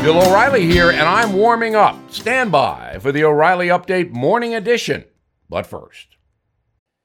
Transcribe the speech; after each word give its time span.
Bill 0.00 0.22
O'Reilly 0.22 0.64
here, 0.64 0.90
and 0.90 1.02
I'm 1.02 1.32
warming 1.32 1.74
up. 1.74 1.98
Stand 2.12 2.52
by 2.52 2.98
for 3.00 3.10
the 3.10 3.24
O'Reilly 3.24 3.66
Update 3.66 4.12
Morning 4.12 4.54
Edition. 4.54 5.04
But 5.50 5.66
first, 5.66 6.16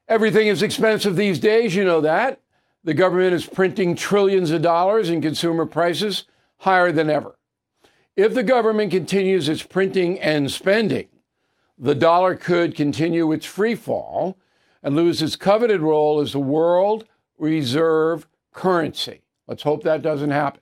everything 0.07 0.47
is 0.47 0.61
expensive 0.61 1.15
these 1.15 1.39
days, 1.39 1.75
you 1.75 1.83
know 1.83 2.01
that. 2.01 2.39
The 2.83 2.93
government 2.93 3.33
is 3.33 3.47
printing 3.47 3.95
trillions 3.95 4.51
of 4.51 4.61
dollars 4.61 5.09
and 5.09 5.23
consumer 5.23 5.65
prices 5.65 6.25
higher 6.57 6.91
than 6.91 7.09
ever. 7.09 7.35
If 8.15 8.35
the 8.35 8.43
government 8.43 8.91
continues 8.91 9.49
its 9.49 9.63
printing 9.63 10.19
and 10.19 10.51
spending, 10.51 11.07
the 11.79 11.95
dollar 11.95 12.35
could 12.35 12.75
continue 12.75 13.31
its 13.31 13.47
free 13.47 13.73
fall 13.73 14.37
and 14.83 14.95
lose 14.95 15.19
its 15.19 15.35
coveted 15.35 15.81
role 15.81 16.19
as 16.19 16.33
the 16.33 16.39
world 16.39 17.05
reserve 17.39 18.27
currency. 18.53 19.23
Let's 19.47 19.63
hope 19.63 19.81
that 19.83 20.03
doesn't 20.03 20.29
happen. 20.29 20.61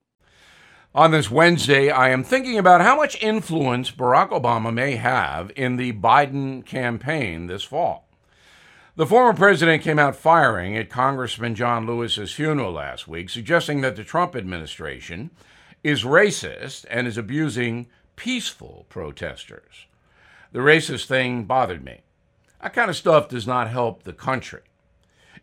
On 0.93 1.11
this 1.11 1.31
Wednesday, 1.31 1.89
I 1.89 2.09
am 2.09 2.21
thinking 2.21 2.57
about 2.57 2.81
how 2.81 2.97
much 2.97 3.23
influence 3.23 3.91
Barack 3.91 4.31
Obama 4.31 4.73
may 4.73 4.97
have 4.97 5.49
in 5.55 5.77
the 5.77 5.93
Biden 5.93 6.65
campaign 6.65 7.47
this 7.47 7.63
fall. 7.63 8.09
The 8.97 9.05
former 9.05 9.33
president 9.33 9.83
came 9.83 9.97
out 9.97 10.17
firing 10.17 10.75
at 10.75 10.89
Congressman 10.89 11.55
John 11.55 11.87
Lewis's 11.87 12.33
funeral 12.33 12.73
last 12.73 13.07
week, 13.07 13.29
suggesting 13.29 13.79
that 13.79 13.95
the 13.95 14.03
Trump 14.03 14.35
administration 14.35 15.29
is 15.81 16.03
racist 16.03 16.85
and 16.89 17.07
is 17.07 17.17
abusing 17.17 17.87
peaceful 18.17 18.85
protesters. 18.89 19.85
The 20.51 20.59
racist 20.59 21.05
thing 21.05 21.45
bothered 21.45 21.85
me. 21.85 22.01
That 22.61 22.73
kind 22.73 22.89
of 22.89 22.97
stuff 22.97 23.29
does 23.29 23.47
not 23.47 23.69
help 23.69 24.03
the 24.03 24.11
country. 24.11 24.63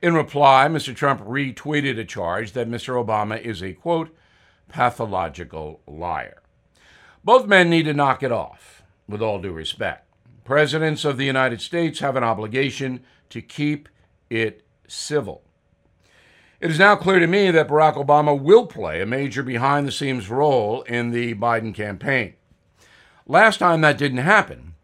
In 0.03 0.13
reply, 0.13 0.69
Mr. 0.69 0.95
Trump 0.95 1.23
retweeted 1.23 1.99
a 1.99 2.05
charge 2.05 2.53
that 2.53 2.69
Mr. 2.69 3.03
Obama 3.03 3.41
is 3.41 3.63
a 3.63 3.73
quote, 3.73 4.15
pathological 4.69 5.81
liar. 5.87 6.43
Both 7.25 7.47
men 7.47 7.69
need 7.69 7.85
to 7.85 7.95
knock 7.95 8.23
it 8.23 8.33
off, 8.33 8.83
with 9.09 9.23
all 9.23 9.41
due 9.41 9.53
respect. 9.53 10.07
Presidents 10.45 11.05
of 11.05 11.19
the 11.19 11.27
United 11.27 11.61
States 11.61 12.01
have 12.01 12.17
an 12.17 12.25
obligation 12.25 13.05
to 13.31 13.43
keep 13.43 13.89
it 14.31 14.65
civil. 14.87 15.43
It 16.61 16.71
is 16.71 16.79
now 16.79 16.97
clear 16.97 17.19
to 17.21 17.27
me 17.27 17.51
that 17.51 17.69
Barack 17.69 17.95
Obama 17.95 18.41
will 18.41 18.67
play 18.67 19.01
a 19.01 19.07
major 19.07 19.43
behind 19.43 19.87
the 19.87 19.93
scenes 19.93 20.29
role 20.29 20.83
in 20.83 21.11
the 21.11 21.35
Biden 21.35 21.75
campaign. 21.75 22.35
Last 23.27 23.59
time 23.59 23.81
that 23.83 23.99
didn't 23.99 24.19
happen 24.19 24.75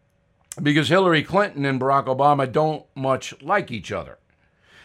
because 0.61 0.87
Hillary 0.87 1.23
Clinton 1.23 1.65
and 1.65 1.81
Barack 1.81 2.05
Obama 2.05 2.49
don't 2.49 2.85
much 2.95 3.33
like 3.41 3.71
each 3.71 3.91
other. 3.91 4.19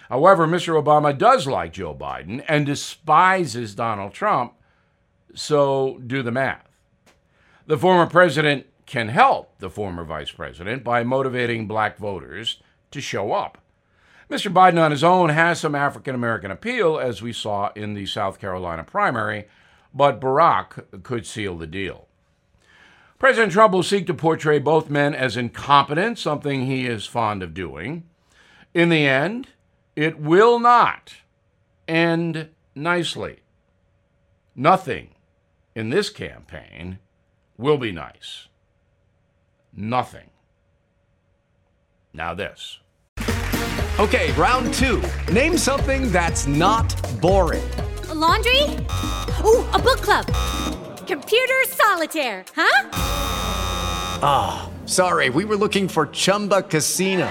However, 0.08 0.48
Mr. 0.48 0.82
Obama 0.82 1.16
does 1.16 1.46
like 1.46 1.74
Joe 1.74 1.94
Biden 1.94 2.44
and 2.48 2.66
despises 2.66 3.76
Donald 3.76 4.12
Trump 4.12 4.54
so 5.34 6.00
do 6.06 6.22
the 6.22 6.30
math. 6.30 6.68
The 7.66 7.78
former 7.78 8.06
president 8.06 8.66
can 8.86 9.08
help 9.08 9.58
the 9.58 9.70
former 9.70 10.04
vice 10.04 10.32
president 10.32 10.82
by 10.82 11.04
motivating 11.04 11.68
black 11.68 11.96
voters 11.96 12.60
to 12.90 13.00
show 13.00 13.32
up. 13.32 13.58
Mr. 14.28 14.52
Biden 14.52 14.80
on 14.80 14.90
his 14.90 15.04
own 15.04 15.30
has 15.30 15.60
some 15.60 15.74
African 15.74 16.14
American 16.14 16.50
appeal, 16.50 16.98
as 16.98 17.22
we 17.22 17.32
saw 17.32 17.70
in 17.74 17.94
the 17.94 18.06
South 18.06 18.38
Carolina 18.38 18.84
primary, 18.84 19.46
but 19.94 20.20
Barack 20.20 21.02
could 21.02 21.26
seal 21.26 21.56
the 21.56 21.66
deal. 21.66 22.06
President 23.18 23.52
Trump 23.52 23.74
will 23.74 23.82
seek 23.82 24.06
to 24.06 24.14
portray 24.14 24.58
both 24.58 24.88
men 24.88 25.14
as 25.14 25.36
incompetent, 25.36 26.18
something 26.18 26.66
he 26.66 26.86
is 26.86 27.06
fond 27.06 27.42
of 27.42 27.54
doing. 27.54 28.04
In 28.72 28.88
the 28.88 29.06
end, 29.06 29.48
it 29.94 30.18
will 30.18 30.58
not 30.58 31.14
end 31.86 32.48
nicely. 32.74 33.40
Nothing 34.54 35.10
in 35.74 35.90
this 35.90 36.10
campaign 36.10 36.98
will 37.56 37.78
be 37.78 37.92
nice. 37.92 38.48
Nothing. 39.72 40.30
Now, 42.12 42.34
this. 42.34 42.78
Okay, 43.98 44.32
round 44.32 44.72
two. 44.74 45.02
Name 45.32 45.56
something 45.56 46.10
that's 46.10 46.46
not 46.46 46.88
boring. 47.20 47.68
A 48.08 48.14
laundry? 48.14 48.62
Ooh, 49.44 49.64
a 49.72 49.78
book 49.78 50.00
club. 50.00 50.26
Computer 51.06 51.62
solitaire, 51.66 52.44
huh? 52.54 52.88
Ah, 54.22 54.68
oh, 54.68 54.86
sorry, 54.86 55.30
we 55.30 55.44
were 55.44 55.56
looking 55.56 55.86
for 55.86 56.06
Chumba 56.06 56.62
Casino. 56.62 57.30